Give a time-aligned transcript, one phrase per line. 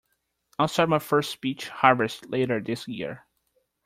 [0.57, 3.27] I'll start my first peach harvest later this year.